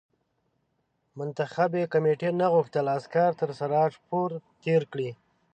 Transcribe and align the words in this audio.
منتخبي 1.17 1.83
کمېټې 1.93 2.29
نه 2.39 2.47
غوښتل 2.53 2.85
عسکر 2.97 3.29
تر 3.41 3.49
سراج 3.59 3.91
پور 4.07 4.29
تېر 4.63 4.81
کړي. 4.91 5.09